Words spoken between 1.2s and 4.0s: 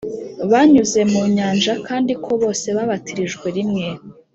nyanja kandi ko bose babatirijwe rimwe